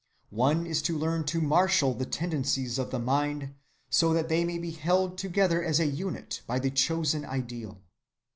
[0.31, 3.53] One is to learn to marshal the tendencies of the mind,
[3.91, 7.83] so that they may be held together as a unit by the chosen ideal.